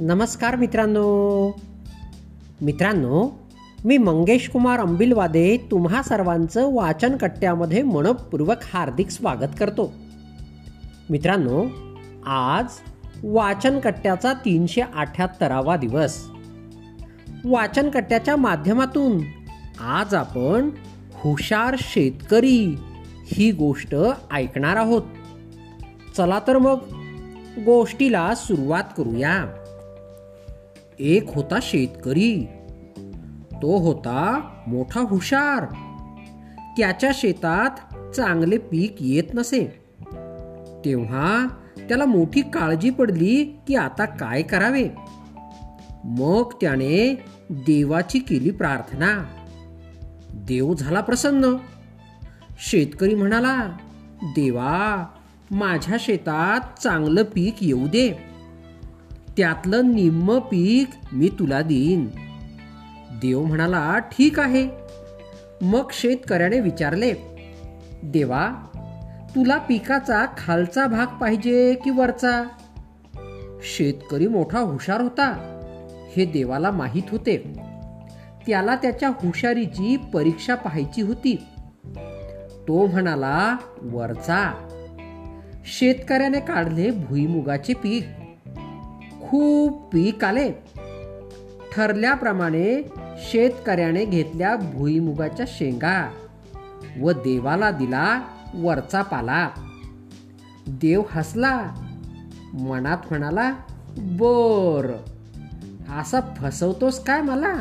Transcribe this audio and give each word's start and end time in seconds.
नमस्कार 0.00 0.56
मित्रांनो. 0.56 1.60
मित्रांनो 2.62 3.40
मी 3.84 3.98
मंगेश 3.98 4.48
कुमार 4.48 4.80
अंबिलवादे 4.80 5.56
तुम्हा 5.70 6.02
सर्वांचं 6.02 6.74
वाचन 6.74 7.16
कट्ट्यामध्ये 7.16 7.82
मनपूर्वक 7.82 8.56
हार्दिक 8.72 9.10
स्वागत 9.10 9.58
करतो. 9.60 9.92
मित्रांनो 11.10 11.66
आज 12.26 12.64
वाचन 13.24 13.78
कट्ट्याचा 13.78 14.32
तीनशे 14.32 14.80
अठ्याहत्तरावा 14.80 15.76
दिवस. 15.76 16.24
वाचन 17.44 17.90
कट्ट्याच्या 17.90 18.36
माध्यमातून 18.36 19.18
आज 19.80 20.14
आपण 20.14 20.70
हुशार 21.14 21.76
शेतकरी 21.78 22.76
ही 23.24 23.52
गोष्ट 23.52 23.94
ऐकणार 24.32 24.76
आहोत. 24.76 25.02
चला 26.16 26.40
तर 26.46 26.58
मग 26.58 26.78
गोष्टीला 27.64 28.34
सुरुवात 28.34 28.84
करूया. 28.96 29.57
एक 31.00 31.24
होता 31.34 31.58
शेतकरी 31.62 32.46
तो 33.62 33.78
होता 33.78 34.40
मोठा 34.66 35.00
हुशार. 35.00 35.64
त्याच्या 36.76 37.10
शेतात 37.14 37.94
चांगले 38.14 38.58
पीक 38.58 38.96
येत 39.00 39.34
नसे. 39.34 39.64
तेव्हा 40.84 41.46
त्याला 41.88 42.04
मोठी 42.04 42.40
काळजी 42.40 42.90
पडली 42.90 43.44
की 43.44 43.74
आता 43.74 44.04
काय 44.04 44.42
करावे? 44.42 44.88
मग 46.04 46.52
त्याने 46.60 47.22
देवाची 47.50 48.18
केली 48.18 48.50
प्रार्थना. 48.50 49.24
देव 50.34 50.74
झाला 50.74 51.00
प्रसन्न. 51.00 51.54
शेतकरी 52.58 53.14
म्हणाला 53.14 53.76
देवा 54.22 55.06
माझ्या 55.50 55.96
शेतात 56.00 56.80
चांगलं 56.82 57.22
पीक 57.22 57.56
येऊ 57.60 57.86
दे. 57.86 58.27
त्यातलं 59.38 59.94
निम्म 59.94 60.38
पीक 60.38 60.90
मी 61.12 61.28
तुला 61.38 61.62
देईन. 61.62 62.06
देव 63.10 63.44
म्हणाला 63.44 63.98
ठीक 63.98 64.40
आहे. 64.40 64.68
मग 65.62 65.82
शेतकऱ्याने 65.92 66.60
विचारले 66.60 67.14
देवा 68.02 68.50
तुला 69.34 69.56
पिकाचा 69.56 70.26
खालचा 70.38 70.86
भाग 70.86 71.06
पाहिजे 71.06 71.74
की 71.74 71.90
वरचा? 71.90 72.44
शेतकरी 73.62 74.26
मोठा 74.26 74.58
हुशार 74.58 75.00
होता 75.00 75.54
हे 76.16 76.24
देवाला 76.24 76.70
माहीत 76.70 77.02
होते. 77.10 77.36
त्याला 78.46 78.76
त्याच्या 78.76 79.08
हुशारीची 79.08 79.96
परीक्षा 79.96 80.54
पाहायची 80.54 81.02
होती. 81.02 81.36
तो 82.68 82.86
म्हणाला 82.86 83.56
वरचा. 83.82 84.68
शेतकऱ्याने 85.66 86.40
काढले 86.40 86.90
भुईमुगाचे 86.90 87.74
पीक. 87.74 88.04
खूप 89.28 89.92
पीक 89.92 90.24
आले 90.24 90.52
ठरल्याप्रमाणे 91.72 92.82
शेतकऱ्याने 93.18 94.04
घेतल्या 94.04 94.56
भुईमुगाच्या 94.56 95.46
शेंगा 95.48 96.12
व 97.00 97.10
देवाला 97.10 97.70
दिला 97.70 98.22
वरचा 98.54 99.02
पाला. 99.02 99.50
देव 100.66 101.02
हसला 101.10 101.70
मनात 102.54 102.98
म्हणाला 103.10 103.52
बर 103.98 104.96
असा 105.98 106.20
फसवतोस 106.36 107.04
काय 107.04 107.22
मला? 107.22 107.54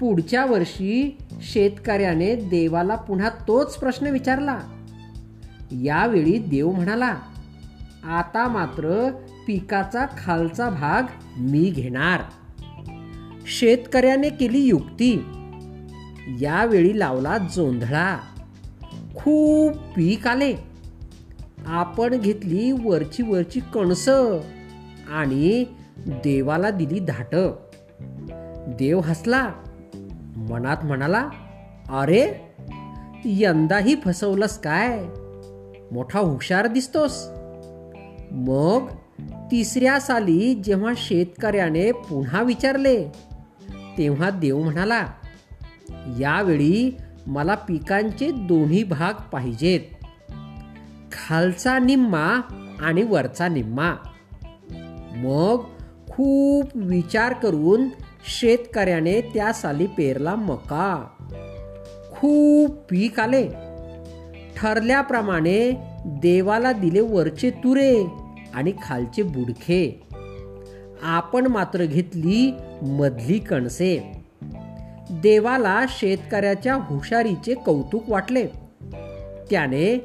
पुढच्या 0.00 0.46
वर्षी 0.46 1.18
शेतकऱ्याने 1.42 2.36
देवाला 2.36 2.94
पुन्हा 2.94 3.28
तोच 3.28 3.76
प्रश्न 3.76 4.06
विचारला. 4.06 4.58
यावेळी 5.70 6.38
देव 6.38 6.70
म्हणाला 6.70 7.14
आता 8.04 8.48
मात्र 8.48 9.10
पिकाचा 9.46 10.06
खालचा 10.18 10.70
भाग 10.70 11.02
मी 11.38 11.70
घेणार. 11.70 12.20
शेतकऱ्याने 13.46 14.28
केली 14.28 14.58
युक्ती. 14.58 15.12
यावेळी 16.40 16.98
लावला 16.98 17.38
जोंधळा. 17.38 18.18
खूप 19.16 19.76
पीक 19.76 20.26
आले. 20.26 20.54
आपण 21.66 22.20
घेतली 22.20 22.72
वरची 22.72 23.22
वरची 23.22 23.60
कणस 23.60 24.08
आणि 25.08 25.64
देवाला 26.06 26.70
दिली 26.70 26.98
धाट. 26.98 27.34
देव 28.68 29.00
हसला. 29.00 29.52
मनात 30.36 30.76
म्हणाला 30.82 31.28
अरे 31.90 32.34
यंदाही 33.24 33.96
फसवलंस 34.04 34.58
काय? 34.58 35.04
मोठा 35.92 36.18
हुशार 36.18 36.66
दिसतोस. 36.66 37.28
मग 38.30 38.86
तिसऱ्या 39.20 40.00
साली 40.00 40.54
जेव्हा 40.54 40.92
शेतकऱ्याने 40.96 41.92
पुन्हा 41.92 42.42
विचारले 42.42 43.04
तेव्हा 43.98 44.30
देव 44.30 44.62
म्हणाला 44.62 45.06
यावेळी 46.18 46.96
मला 47.26 47.54
पिकांचे 47.54 48.30
दोन्ही 48.30 48.84
भाग 48.84 49.20
पाहिजेत. 49.32 49.80
खालचा 51.12 51.78
निम्मा 51.78 52.40
आणि 52.80 53.02
वरचा 53.02 53.48
निम्मा. 53.48 53.94
मग 55.16 55.64
खूप 56.10 56.68
विचार 56.74 57.32
करून 57.32 57.88
शेतकऱ्याने 58.40 59.20
त्या 59.20 59.52
साली 59.52 59.86
पेरला 59.86 60.34
मका. 60.34 61.06
खूप 62.12 62.70
पीक 62.70 63.20
आले. 63.20 63.48
ठरल्याप्रमाणे 64.56 65.72
देवाला 66.04 66.72
दिले 66.72 67.00
वरचे 67.00 67.50
तुरे. 67.50 68.25
आणि 68.56 68.72
खालचे 68.82 69.22
बुडखे. 69.22 70.02
आपण 71.02 71.46
मात्र 71.46 71.84
घेतली 71.84 72.54
मधली 72.82 73.38
कणसे. 73.38 74.12
देवाला 75.10 75.84
शेतकऱ्याच्या 75.88 76.74
हुशारीचे 76.74 77.54
कौतुक 77.54 78.02
वाटले. 78.08 78.46
त्याने 79.50 79.98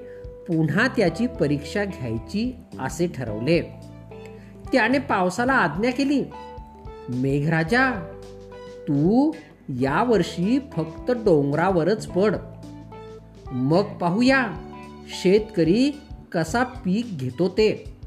पुन्हा 0.48 0.88
त्याची 0.88 1.28
परीक्षा 1.28 1.86
घ्यायची 1.86 2.56
असे 2.80 3.08
ठरवले. 3.08 3.62
त्याने 4.74 5.00
पावसाला 5.00 5.54
आज्ञा 5.54 5.92
केली 5.92 6.24
मेघराजा 7.10 7.92
तू 8.88 9.32
या 9.70 10.04
वर्षी 10.04 10.60
फक्त 10.74 11.12
डोंगरावरच 11.12 12.08
पड. 12.08 12.36
मग 13.52 13.84
पाहूया 13.84 14.48
शेतकरी 15.24 15.92
कसा 16.32 16.64
पीक 16.64 17.18
घेतो 17.20 17.50
ते. 17.50 18.01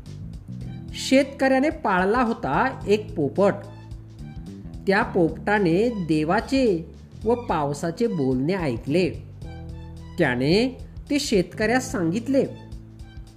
शेतकऱ्याने 0.95 1.71
पाळला 1.71 2.23
होता 2.23 2.81
एक 2.89 3.15
पोपट. 3.15 3.55
त्या 4.87 5.03
पोपटाने 5.03 5.89
देवाचे 5.89 6.95
व 7.25 7.35
पावसाचे 7.35 8.07
बोलणे 8.07 8.55
ऐकले. 8.55 9.11
त्याने 10.19 10.79
ते 11.11 11.19
शेतकऱ्यास 11.19 11.93
सांगितले. 11.93 12.45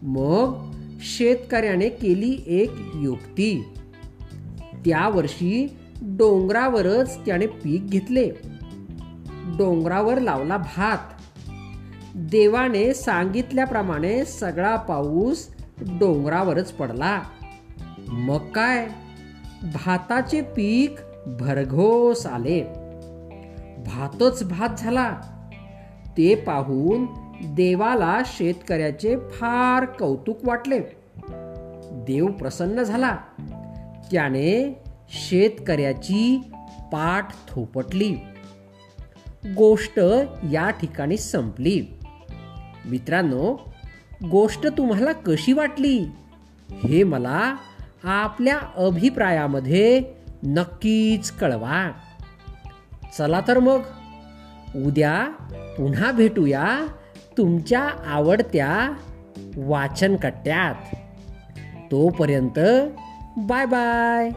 मग 0.02 0.72
शेतकऱ्याने 1.00 1.90
केली 1.90 2.44
एक 2.48 2.72
युक्ती. 2.96 3.64
त्या 4.74 5.10
वर्षी 5.10 5.78
डोंगरावरच 6.02 7.18
त्याने 7.18 7.48
पीक 7.48 7.88
घेतले. 7.88 8.32
डोंगरावर 9.58 10.20
लावला 10.20 10.58
भात. 10.58 10.98
देवाने 12.16 12.94
सांगितल्याप्रमाणे 12.94 14.26
सगळा 14.26 14.76
पाऊस 14.76 15.48
डोंगरावरच 15.82 16.72
पडला. 16.72 17.22
मग 18.08 18.38
काय 18.38 18.88
भाताचे 19.64 20.42
पीक 20.42 20.96
भरघोस 21.28 22.26
आले. 22.26 22.62
भातच 23.86 24.44
भात 24.44 24.70
झाला. 24.78 25.18
ते 26.18 26.36
पाहून 26.36 27.06
देवाला 27.42 28.20
शेतकऱ्याचे 28.26 29.16
फार 29.18 29.86
कौतुक 29.86 30.38
वाटले. 30.44 30.80
देव 31.92 32.28
प्रसन्न 32.28 32.84
झाला. 32.84 33.18
त्याने 34.12 34.84
शेतकऱ्याची 35.10 36.42
पाठ 36.92 37.28
थोपटली. 37.48 38.16
गोष्ट 39.46 40.00
या 40.52 40.70
ठिकाणी 40.70 41.18
संपली. 41.18 42.00
मित्रांनो 42.86 43.72
गोष्ट 44.32 44.68
तुम्हाला 44.68 45.12
कशी 45.12 45.54
वाटली? 45.54 46.06
हे 46.72 47.04
मला 47.04 47.56
आपल्या 48.04 48.60
अभिप्रायामध्ये 48.76 50.04
नक्कीच 50.44 51.32
कळवा. 51.32 51.92
चला 53.18 53.42
तर 53.48 53.60
मग 53.60 53.80
उद्या 54.76 55.26
पुन्हा 55.78 56.12
भेटूया 56.12 56.88
तुमच्या 57.38 57.90
आवडत्या 58.08 58.94
वाचन 59.58 60.16
कट्ट्यात 60.16 60.96
तोपर्यंत 61.92 62.60
बाय 63.38 63.66
बाय. 63.66 64.30